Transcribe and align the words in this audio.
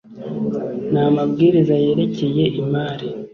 n 0.91 0.93
amabwiriza 1.09 1.75
yerekeye 1.83 2.43
imari 2.61 3.07